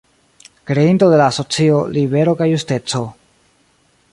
[0.69, 3.03] Kreinto de la asocio "Libero kaj Justeco".